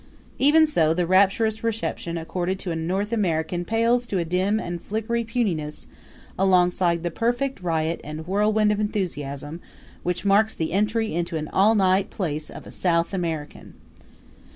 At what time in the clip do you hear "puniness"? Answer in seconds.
5.23-5.85